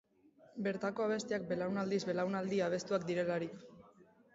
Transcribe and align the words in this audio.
Bertako 0.67 1.05
abestiak 1.09 1.47
belaunaldiz-belaunaldi 1.53 2.67
abestuak 2.73 3.11
direlarik. 3.15 3.69